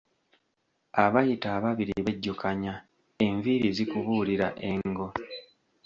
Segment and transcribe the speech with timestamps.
[1.03, 2.73] Abayita ababiri bejjukanya
[3.25, 5.07] enviiri zikubuulira engo